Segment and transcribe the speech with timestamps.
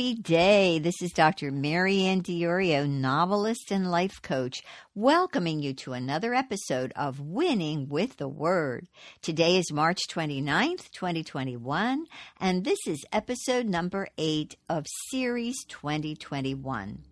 [0.00, 0.78] happy day.
[0.78, 1.52] This is Dr.
[1.52, 4.62] Marianne Diorio, novelist and life coach,
[4.94, 8.88] welcoming you to another episode of Winning with the Word.
[9.20, 12.06] Today is March 29th, 2021,
[12.40, 17.02] and this is episode number 8 of Series 2021.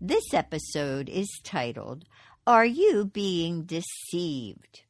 [0.00, 2.06] This episode is titled,
[2.46, 4.84] Are You Being Deceived?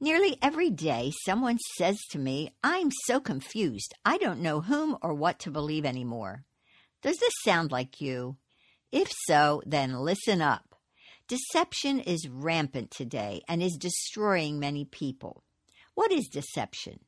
[0.00, 3.92] Nearly every day, someone says to me, I'm so confused.
[4.06, 6.46] I don't know whom or what to believe anymore.
[7.02, 8.36] Does this sound like you?
[8.90, 10.74] If so, then listen up.
[11.28, 15.44] Deception is rampant today and is destroying many people.
[15.94, 17.00] What is deception?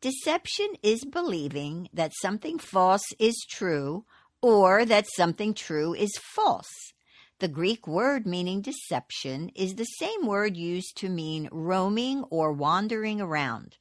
[0.00, 4.04] Deception is believing that something false is true
[4.40, 6.92] or that something true is false.
[7.40, 13.20] The Greek word meaning deception is the same word used to mean roaming or wandering
[13.20, 13.76] around.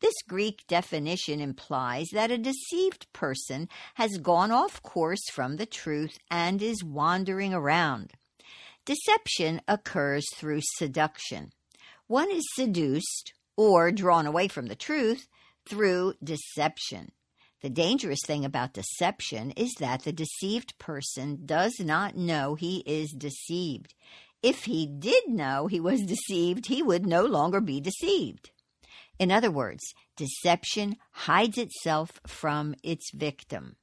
[0.00, 6.18] This Greek definition implies that a deceived person has gone off course from the truth
[6.30, 8.12] and is wandering around.
[8.86, 11.52] Deception occurs through seduction.
[12.06, 15.28] One is seduced or drawn away from the truth
[15.68, 17.12] through deception.
[17.60, 23.12] The dangerous thing about deception is that the deceived person does not know he is
[23.12, 23.94] deceived.
[24.42, 28.50] If he did know he was deceived, he would no longer be deceived.
[29.20, 29.82] In other words,
[30.16, 33.76] deception hides itself from its victim.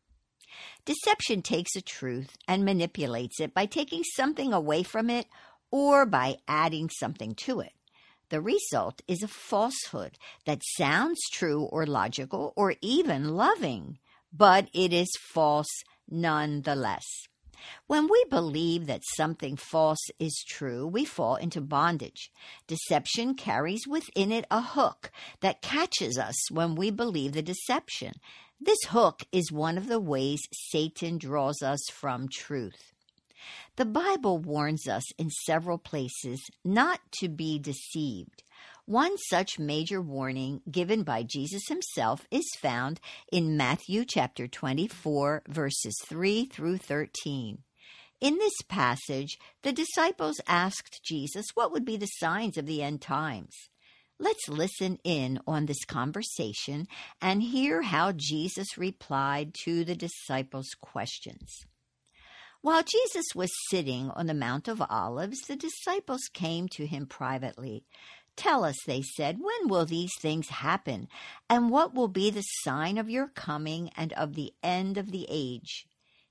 [0.84, 5.28] Deception takes a truth and manipulates it by taking something away from it
[5.70, 7.74] or by adding something to it.
[8.30, 14.00] The result is a falsehood that sounds true or logical or even loving,
[14.34, 17.06] but it is false nonetheless.
[17.88, 22.32] When we believe that something false is true, we fall into bondage.
[22.68, 28.14] Deception carries within it a hook that catches us when we believe the deception.
[28.60, 32.94] This hook is one of the ways Satan draws us from truth.
[33.76, 38.44] The Bible warns us in several places not to be deceived.
[38.88, 45.94] One such major warning given by Jesus himself is found in Matthew chapter 24 verses
[46.06, 47.58] 3 through 13.
[48.22, 53.02] In this passage, the disciples asked Jesus what would be the signs of the end
[53.02, 53.52] times.
[54.20, 56.88] Let's listen in on this conversation
[57.22, 61.66] and hear how Jesus replied to the disciples' questions.
[62.62, 67.86] While Jesus was sitting on the Mount of Olives, the disciples came to him privately.
[68.38, 71.10] Tell us, they said, when will these things happen?
[71.50, 75.26] And what will be the sign of your coming and of the end of the
[75.30, 75.86] age?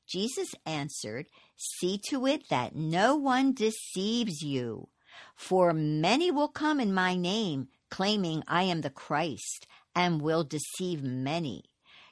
[0.08, 4.88] Jesus answered, See to it that no one deceives you.
[5.34, 11.02] For many will come in my name, claiming I am the Christ, and will deceive
[11.02, 11.64] many.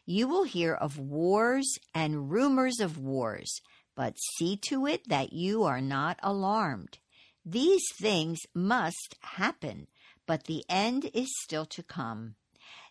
[0.05, 3.61] You will hear of wars and rumors of wars
[3.95, 6.99] but see to it that you are not alarmed.
[7.45, 9.89] These things must happen,
[10.27, 12.37] but the end is still to come.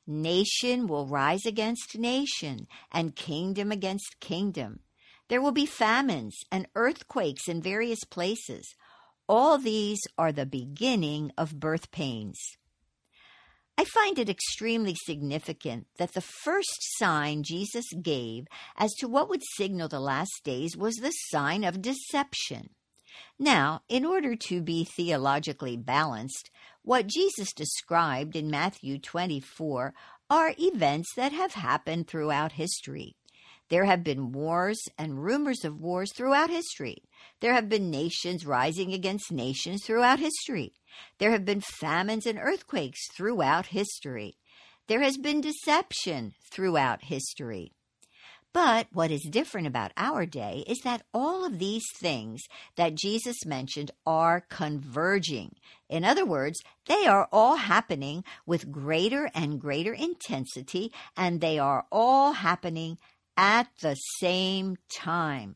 [0.06, 4.82] Nation will rise against nation, and kingdom against kingdom.
[5.30, 8.76] There will be famines and earthquakes in various places.
[9.28, 12.38] All these are the beginning of birth pains.
[13.76, 18.46] I find it extremely significant that the first sign Jesus gave
[18.78, 22.70] as to what would signal the last days was the sign of deception.
[23.40, 26.50] Now, in order to be theologically balanced,
[26.82, 29.94] what Jesus described in Matthew 24
[30.30, 33.16] are events that have happened throughout history.
[33.70, 36.98] There have been wars and rumors of wars throughout history.
[37.40, 40.74] There have been nations rising against nations throughout history.
[41.18, 44.38] There have been famines and earthquakes throughout history.
[44.88, 47.72] There has been deception throughout history.
[48.54, 52.44] But what is different about our day is that all of these things
[52.76, 55.56] that Jesus mentioned are converging.
[55.90, 61.88] In other words, they are all happening with greater and greater intensity, and they are
[61.92, 63.00] all happening
[63.36, 65.56] at the same time.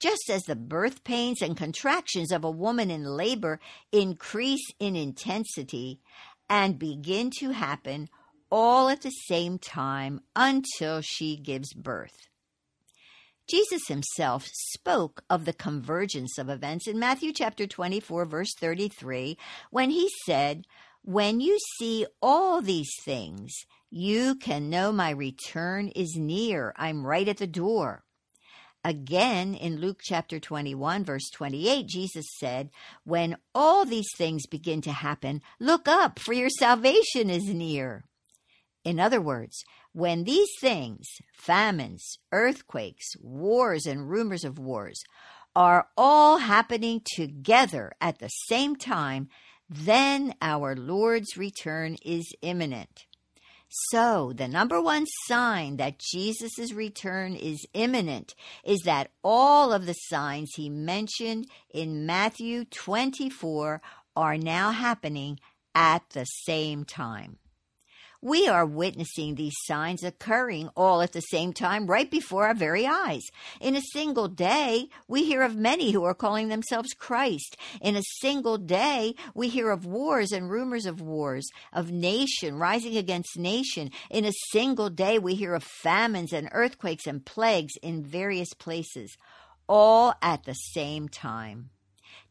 [0.00, 3.60] Just as the birth pains and contractions of a woman in labor
[3.92, 6.00] increase in intensity
[6.48, 8.08] and begin to happen
[8.50, 12.28] all at the same time until she gives birth.
[13.48, 19.38] Jesus himself spoke of the convergence of events in Matthew chapter 24 verse 33
[19.70, 20.66] when he said,
[21.02, 23.54] "When you see all these things,
[23.90, 26.74] you can know my return is near.
[26.76, 28.04] I'm right at the door."
[28.84, 32.70] Again, in Luke chapter 21, verse 28, Jesus said,
[33.04, 38.04] When all these things begin to happen, look up, for your salvation is near.
[38.88, 44.98] In other words, when these things, famines, earthquakes, wars, and rumors of wars,
[45.54, 49.28] are all happening together at the same time,
[49.68, 53.04] then our Lord's return is imminent.
[53.90, 59.92] So, the number one sign that Jesus' return is imminent is that all of the
[59.92, 63.82] signs he mentioned in Matthew 24
[64.16, 65.38] are now happening
[65.74, 67.36] at the same time.
[68.20, 72.84] We are witnessing these signs occurring all at the same time right before our very
[72.84, 73.22] eyes.
[73.60, 77.56] In a single day, we hear of many who are calling themselves Christ.
[77.80, 82.96] In a single day, we hear of wars and rumors of wars, of nation rising
[82.96, 83.92] against nation.
[84.10, 89.16] In a single day, we hear of famines and earthquakes and plagues in various places,
[89.68, 91.70] all at the same time.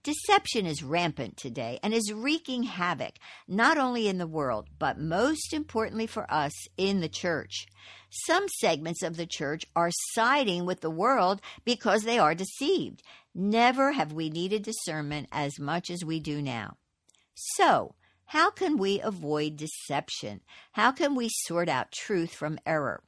[0.08, 3.16] Deception is rampant today and is wreaking havoc,
[3.46, 7.66] not only in the world, but most importantly for us in the church.
[8.10, 13.04] Some segments of the church are siding with the world because they are deceived.
[13.36, 16.78] Never have we needed discernment as much as we do now.
[17.36, 17.96] So,
[18.28, 20.40] how can we avoid deception?
[20.72, 23.04] How can we sort out truth from error?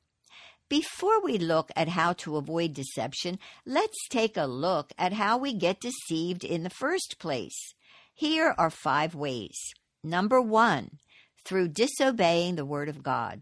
[0.70, 5.52] Before we look at how to avoid deception, let's take a look at how we
[5.52, 7.74] get deceived in the first place.
[8.14, 9.58] Here are five ways.
[10.04, 11.00] Number one,
[11.44, 13.42] through disobeying the Word of God.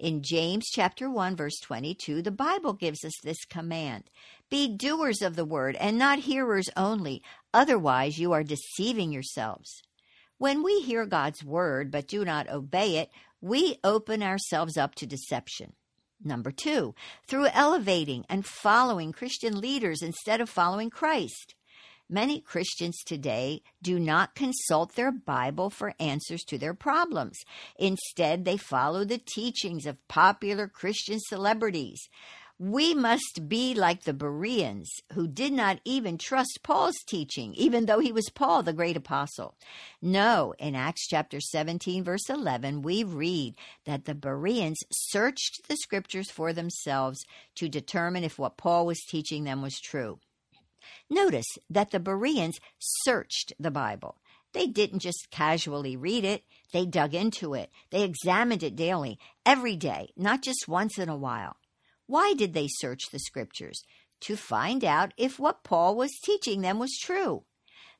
[0.00, 4.10] In James chapter 1 verse 22, the Bible gives us this command.
[4.50, 7.22] Be doers of the word and not hearers only,
[7.52, 9.80] otherwise you are deceiving yourselves.
[10.38, 13.10] When we hear God's word but do not obey it,
[13.40, 15.74] we open ourselves up to deception.
[16.24, 16.94] Number two,
[17.28, 21.54] through elevating and following Christian leaders instead of following Christ.
[22.08, 27.38] Many Christians today do not consult their Bible for answers to their problems.
[27.78, 32.08] Instead, they follow the teachings of popular Christian celebrities.
[32.58, 37.98] We must be like the Bereans, who did not even trust Paul's teaching, even though
[37.98, 39.56] he was Paul, the great apostle.
[40.00, 43.56] No, in Acts chapter 17, verse 11, we read
[43.86, 47.24] that the Bereans searched the scriptures for themselves
[47.56, 50.20] to determine if what Paul was teaching them was true.
[51.10, 54.16] Notice that the Bereans searched the Bible.
[54.52, 57.70] They didn't just casually read it, they dug into it.
[57.90, 61.56] They examined it daily, every day, not just once in a while.
[62.06, 63.82] Why did they search the scriptures?
[64.22, 67.44] To find out if what Paul was teaching them was true.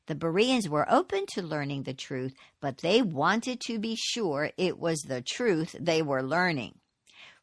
[0.07, 4.77] The Bereans were open to learning the truth, but they wanted to be sure it
[4.77, 6.79] was the truth they were learning.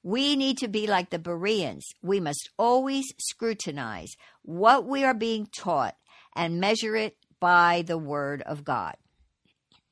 [0.04, 1.84] We need to be like the Bereans.
[2.02, 5.96] We must always scrutinize what we are being taught
[6.34, 8.94] and measure it by the Word of God.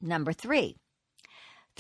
[0.01, 0.77] Number three,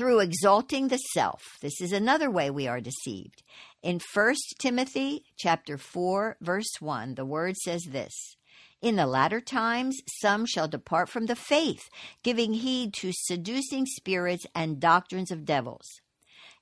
[0.00, 1.58] through exalting the self.
[1.60, 3.42] This is another way we are deceived.
[3.82, 8.14] In 1 Timothy chapter 4 verse 1, the word says this:
[8.80, 11.82] in the latter times, some shall depart from the faith,
[12.22, 15.84] giving heed to seducing spirits and doctrines of devils.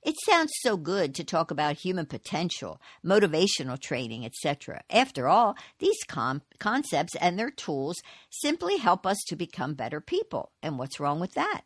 [0.03, 4.81] It sounds so good to talk about human potential, motivational training, etc.
[4.89, 7.95] After all, these com- concepts and their tools
[8.29, 10.51] simply help us to become better people.
[10.61, 11.61] And what's wrong with that?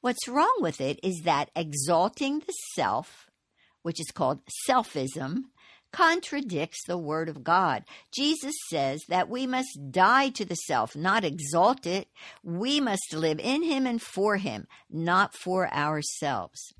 [0.00, 3.30] What's wrong with it is that exalting the self,
[3.82, 5.44] which is called selfism,
[5.92, 7.84] contradicts the Word of God.
[8.12, 12.08] Jesus says that we must die to the self, not exalt it.
[12.42, 16.74] We must live in Him and for Him, not for ourselves.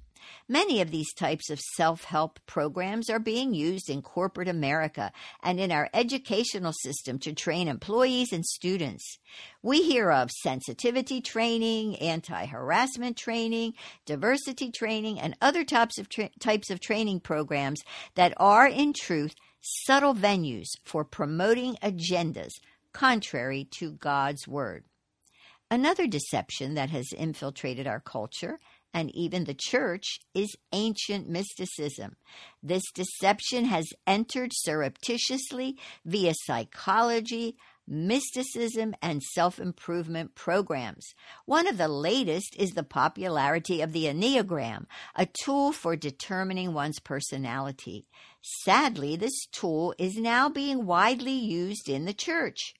[0.49, 5.12] Many of these types of self help programs are being used in corporate America
[5.43, 9.19] and in our educational system to train employees and students.
[9.62, 13.75] We hear of sensitivity training, anti harassment training,
[14.07, 17.83] diversity training, and other types of, tra- types of training programs
[18.14, 22.52] that are, in truth, subtle venues for promoting agendas
[22.93, 24.85] contrary to God's Word.
[25.71, 28.61] Another deception that has infiltrated our culture
[28.95, 32.15] and even the church is ancient mysticism.
[32.63, 41.05] This deception has entered surreptitiously via psychology, mysticism, and self improvement programs.
[41.45, 44.87] One of the latest is the popularity of the Enneagram,
[45.17, 48.07] a tool for determining one's personality.
[48.63, 52.75] Sadly, this tool is now being widely used in the church.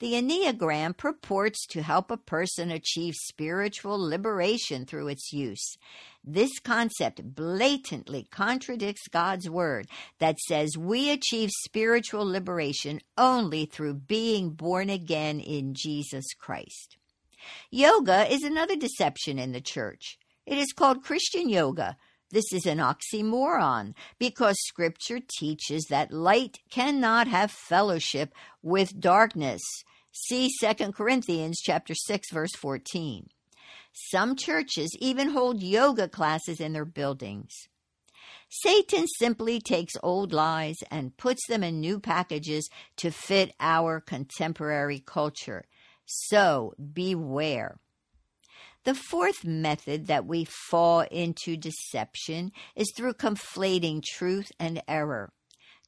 [0.00, 5.76] The Enneagram purports to help a person achieve spiritual liberation through its use.
[6.22, 9.88] This concept blatantly contradicts God's word
[10.20, 16.96] that says we achieve spiritual liberation only through being born again in Jesus Christ.
[17.70, 20.16] Yoga is another deception in the church.
[20.46, 21.96] It is called Christian yoga.
[22.30, 29.62] This is an oxymoron because scripture teaches that light cannot have fellowship with darkness.
[30.12, 33.28] See 2 Corinthians chapter 6 verse 14.
[34.10, 37.52] Some churches even hold yoga classes in their buildings.
[38.50, 45.00] Satan simply takes old lies and puts them in new packages to fit our contemporary
[45.00, 45.64] culture.
[46.04, 47.78] So beware.
[48.88, 55.30] The fourth method that we fall into deception is through conflating truth and error.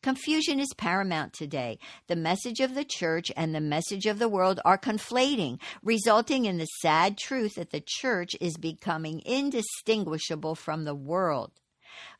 [0.02, 1.78] Confusion is paramount today.
[2.08, 6.58] The message of the church and the message of the world are conflating, resulting in
[6.58, 11.52] the sad truth that the church is becoming indistinguishable from the world.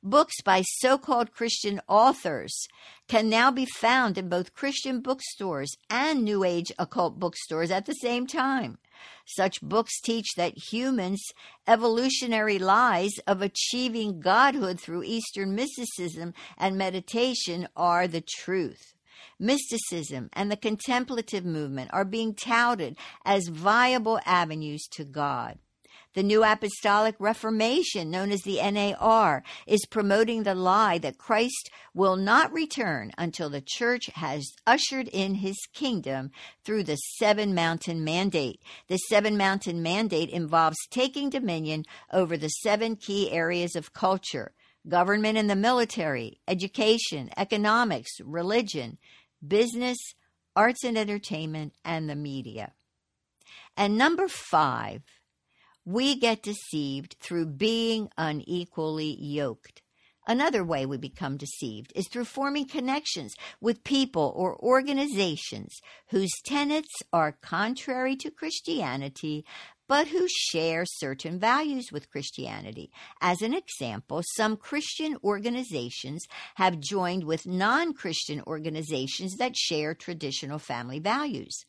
[0.02, 2.66] Books by so called Christian authors
[3.08, 7.92] can now be found in both Christian bookstores and New Age occult bookstores at the
[7.94, 8.78] same time.
[9.26, 11.22] Such books teach that humans'
[11.66, 18.94] evolutionary lies of achieving godhood through Eastern mysticism and meditation are the truth.
[19.38, 25.58] Mysticism and the contemplative movement are being touted as viable avenues to God.
[26.14, 32.16] The New Apostolic Reformation, known as the NAR, is promoting the lie that Christ will
[32.16, 36.32] not return until the church has ushered in his kingdom
[36.64, 38.60] through the Seven Mountain Mandate.
[38.88, 44.52] The Seven Mountain Mandate involves taking dominion over the seven key areas of culture
[44.88, 48.98] government and the military, education, economics, religion,
[49.46, 49.98] business,
[50.56, 52.72] arts and entertainment, and the media.
[53.76, 55.02] And number five,
[55.84, 59.82] we get deceived through being unequally yoked.
[60.26, 66.94] Another way we become deceived is through forming connections with people or organizations whose tenets
[67.12, 69.44] are contrary to Christianity
[69.90, 72.92] but who share certain values with Christianity.
[73.20, 80.60] As an example, some Christian organizations have joined with non Christian organizations that share traditional
[80.60, 81.64] family values.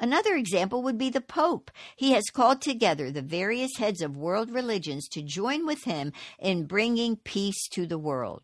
[0.00, 1.70] Another example would be the Pope.
[1.96, 6.64] He has called together the various heads of world religions to join with him in
[6.64, 8.42] bringing peace to the world.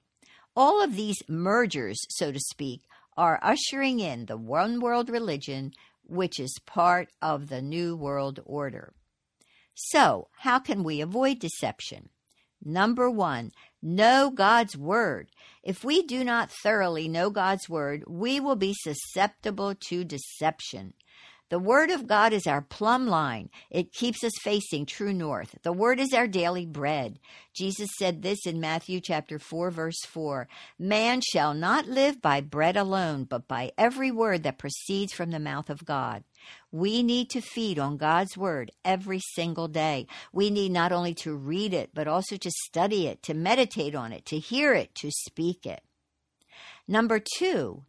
[0.55, 2.83] All of these mergers, so to speak,
[3.17, 5.73] are ushering in the one world religion,
[6.05, 8.93] which is part of the New World Order.
[9.85, 12.11] So, how can we avoid deception?
[12.65, 13.51] Number one,
[13.83, 15.31] know God's Word.
[15.65, 20.95] If we do not thoroughly know God's Word, we will be susceptible to deception.
[21.53, 23.51] The Word of God is our plumb line.
[23.69, 25.55] It keeps us facing true north.
[25.63, 27.19] The Word is our daily bread.
[27.53, 30.49] Jesus said this in Matthew chapter 4 verse 4.
[30.79, 35.39] Man shall not live by bread alone, but by every word that proceeds from the
[35.39, 36.25] mouth of God.
[36.71, 40.07] We need to feed on God's Word every single day.
[40.33, 44.11] We need not only to read it, but also to study it, to meditate on
[44.11, 45.83] it, to hear it, to speak it.
[46.89, 47.85] Number two,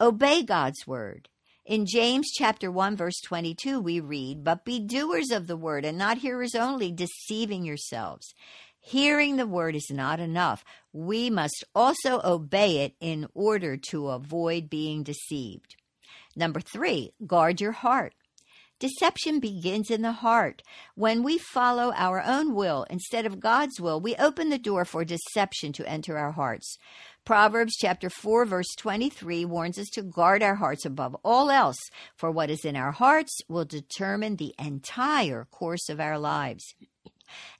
[0.00, 1.28] obey God's Word.
[1.66, 5.98] In James chapter 1 verse 22 we read, "But be doers of the word and
[5.98, 8.32] not hearers only, deceiving yourselves."
[8.78, 10.64] Hearing the word is not enough.
[10.92, 15.74] We must also obey it in order to avoid being deceived.
[16.36, 18.14] Number 3, guard your heart.
[18.78, 20.62] Deception begins in the heart.
[20.94, 25.02] When we follow our own will instead of God's will, we open the door for
[25.02, 26.76] deception to enter our hearts.
[27.24, 31.78] Proverbs chapter 4 verse 23 warns us to guard our hearts above all else,
[32.16, 36.74] for what is in our hearts will determine the entire course of our lives.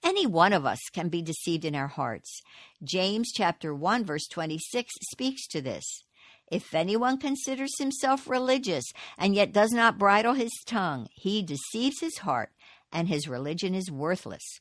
[0.04, 2.42] Any one of us can be deceived in our hearts.
[2.84, 6.04] James chapter 1 verse 26 speaks to this.
[6.50, 8.84] If anyone considers himself religious
[9.18, 12.50] and yet does not bridle his tongue, he deceives his heart,
[12.92, 14.60] and his religion is worthless.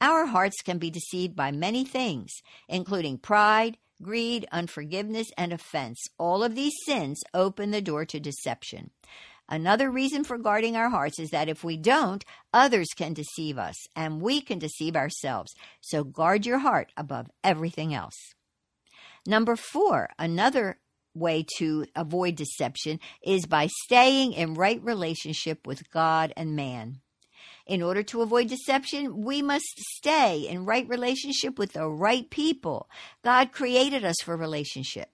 [0.00, 2.32] Our hearts can be deceived by many things,
[2.68, 6.02] including pride, greed, unforgiveness, and offense.
[6.18, 8.90] All of these sins open the door to deception.
[9.48, 13.76] Another reason for guarding our hearts is that if we don't, others can deceive us
[13.94, 15.52] and we can deceive ourselves.
[15.80, 18.16] So guard your heart above everything else.
[19.26, 20.78] Number four, another
[21.14, 27.00] way to avoid deception is by staying in right relationship with God and man.
[27.66, 32.88] In order to avoid deception, we must stay in right relationship with the right people.
[33.22, 35.10] God created us for relationship.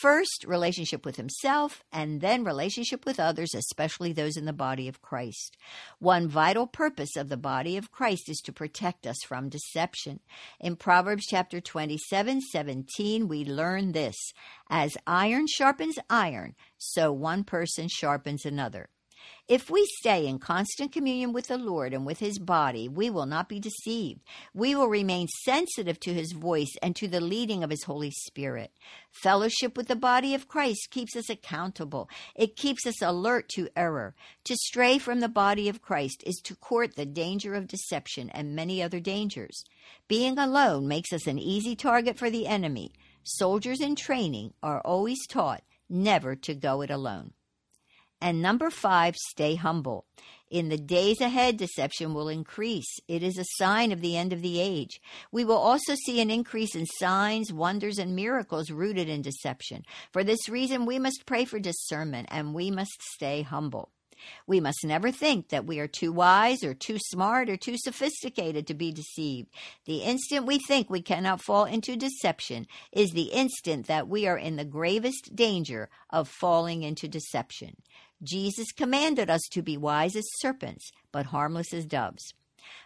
[0.00, 5.02] First, relationship with himself, and then relationship with others, especially those in the body of
[5.02, 5.58] Christ.
[5.98, 10.20] One vital purpose of the body of Christ is to protect us from deception.
[10.58, 14.16] In Proverbs chapter 27 17, we learn this
[14.70, 18.88] As iron sharpens iron, so one person sharpens another.
[19.48, 23.26] If we stay in constant communion with the Lord and with His body, we will
[23.26, 24.20] not be deceived.
[24.54, 28.72] We will remain sensitive to His voice and to the leading of His Holy Spirit.
[29.10, 32.08] Fellowship with the body of Christ keeps us accountable.
[32.34, 34.14] It keeps us alert to error.
[34.44, 38.56] To stray from the body of Christ is to court the danger of deception and
[38.56, 39.64] many other dangers.
[40.08, 42.92] Being alone makes us an easy target for the enemy.
[43.24, 47.32] Soldiers in training are always taught never to go it alone.
[48.22, 50.06] And number five, stay humble.
[50.48, 53.00] In the days ahead, deception will increase.
[53.08, 55.00] It is a sign of the end of the age.
[55.32, 59.82] We will also see an increase in signs, wonders, and miracles rooted in deception.
[60.12, 63.90] For this reason, we must pray for discernment and we must stay humble.
[64.46, 68.66] We must never think that we are too wise or too smart or too sophisticated
[68.66, 69.48] to be deceived.
[69.84, 74.38] The instant we think we cannot fall into deception is the instant that we are
[74.38, 77.76] in the gravest danger of falling into deception.
[78.22, 82.34] Jesus commanded us to be wise as serpents, but harmless as doves.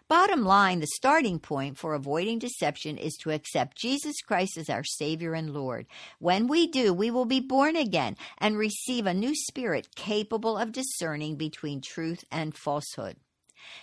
[0.08, 4.84] Bottom line, the starting point for avoiding deception is to accept Jesus Christ as our
[4.84, 5.86] Savior and Lord.
[6.18, 10.72] When we do, we will be born again and receive a new spirit capable of
[10.72, 13.16] discerning between truth and falsehood.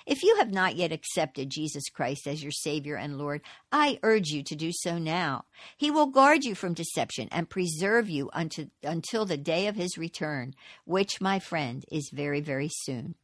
[0.06, 4.30] If you have not yet accepted Jesus Christ as your Savior and Lord, I urge
[4.30, 5.46] you to do so now.
[5.78, 9.98] He will guard you from deception and preserve you unto, until the day of His
[9.98, 10.54] return,
[10.86, 13.16] which, my friend, is very, very soon.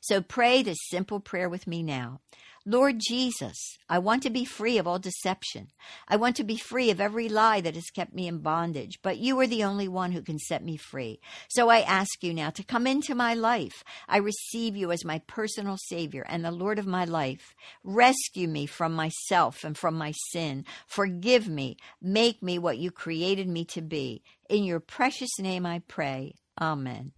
[0.00, 2.20] So pray this simple prayer with me now.
[2.64, 3.56] Lord Jesus,
[3.88, 5.72] I want to be free of all deception.
[6.06, 9.18] I want to be free of every lie that has kept me in bondage, but
[9.18, 11.18] you are the only one who can set me free.
[11.48, 13.82] So I ask you now to come into my life.
[14.08, 17.52] I receive you as my personal Savior and the Lord of my life.
[17.82, 20.64] Rescue me from myself and from my sin.
[20.86, 21.76] Forgive me.
[22.00, 24.22] Make me what you created me to be.
[24.48, 26.34] In your precious name I pray.
[26.60, 27.10] Amen.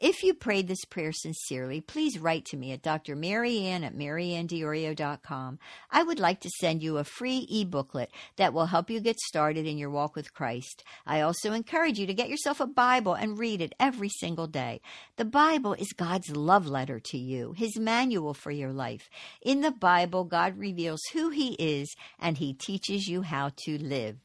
[0.00, 3.16] If you prayed this prayer sincerely, please write to me at Dr.
[3.16, 5.58] Marianne at mariannediorio.com.
[5.90, 9.66] I would like to send you a free e-booklet that will help you get started
[9.66, 10.84] in your walk with Christ.
[11.04, 14.80] I also encourage you to get yourself a Bible and read it every single day.
[15.16, 19.10] The Bible is God's love letter to you, His manual for your life.
[19.42, 24.18] In the Bible, God reveals who He is and He teaches you how to live.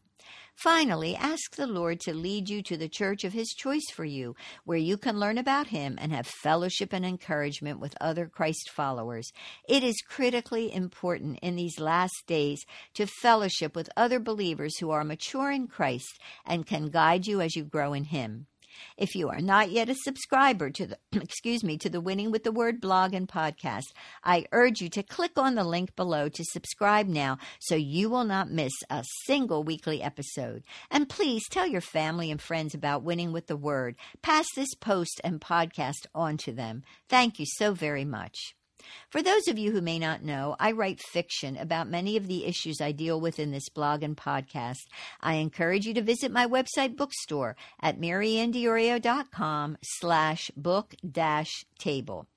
[0.56, 4.36] Finally, ask the Lord to lead you to the church of His choice for you,
[4.63, 9.32] where you can learn about Him and have fellowship and encouragement with other Christ followers.
[9.68, 12.63] It is critically important in these last days
[12.94, 17.56] to fellowship with other believers who are mature in Christ and can guide you as
[17.56, 18.48] you grow in Him.
[18.97, 22.43] If you are not yet a subscriber to the excuse me to the Winning with
[22.43, 26.43] the Word blog and podcast, I urge you to click on the link below to
[26.45, 30.63] subscribe now so you will not miss a single weekly episode.
[30.89, 33.95] And please tell your family and friends about Winning with the Word.
[34.21, 36.83] Pass this post and podcast on to them.
[37.09, 38.55] Thank you so very much.
[39.10, 42.46] For those of you who may not know, I write fiction about many of the
[42.46, 44.88] issues I deal with in this blog and podcast.
[45.22, 52.28] I encourage you to visit my website bookstore at mariannediorio.com slash book dash table.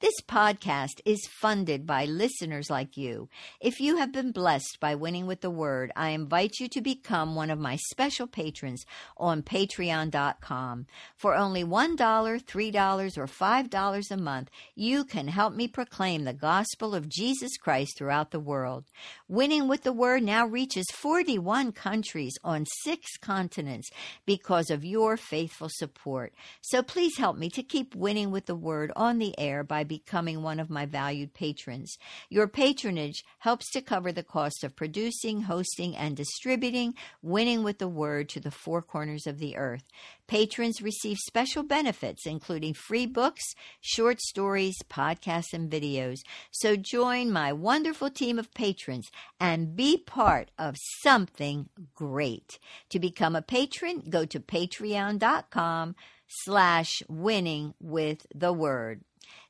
[0.00, 3.28] This podcast is funded by listeners like you.
[3.60, 7.34] If you have been blessed by winning with the word, I invite you to become
[7.34, 8.84] one of my special patrons
[9.16, 10.86] on patreon.com.
[11.16, 16.94] For only $1, $3, or $5 a month, you can help me proclaim the gospel
[16.94, 18.84] of Jesus Christ throughout the world.
[19.28, 23.90] Winning with the word now reaches 41 countries on six continents
[24.26, 26.34] because of your faithful support.
[26.60, 30.42] So please help me to keep winning with the word on the air by becoming
[30.42, 31.96] one of my valued patrons.
[32.30, 37.88] Your patronage helps to cover the cost of producing, hosting, and distributing Winning with the
[37.88, 39.84] Word to the four corners of the earth.
[40.26, 43.42] Patrons receive special benefits, including free books,
[43.80, 46.20] short stories, podcasts, and videos.
[46.50, 52.58] So join my wonderful team of patrons and be part of something great.
[52.90, 55.94] To become a patron, go to patreon.com
[56.26, 59.02] slash winning with the word.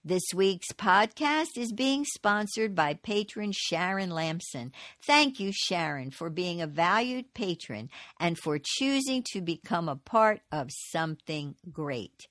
[0.07, 4.71] This week's podcast is being sponsored by patron Sharon Lamson.
[5.07, 7.89] Thank you, Sharon, for being a valued patron
[8.21, 12.27] and for choosing to become a part of something great.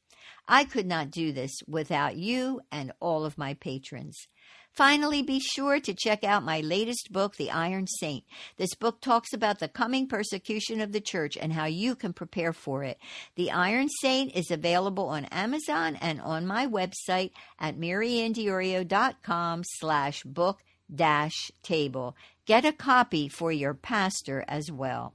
[0.47, 4.27] I could not do this without you and all of my patrons.
[4.73, 8.23] Finally, be sure to check out my latest book, The Iron Saint.
[8.57, 12.53] This book talks about the coming persecution of the church and how you can prepare
[12.53, 12.97] for it.
[13.35, 20.63] The Iron Saint is available on Amazon and on my website at mariannediorio.com slash book
[20.93, 22.15] dash table.
[22.45, 25.13] Get a copy for your pastor as well.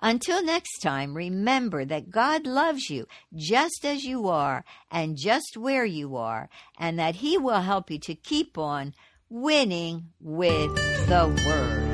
[0.00, 5.84] Until next time, remember that God loves you just as you are and just where
[5.84, 8.94] you are, and that He will help you to keep on
[9.28, 10.74] winning with
[11.08, 11.87] the Word.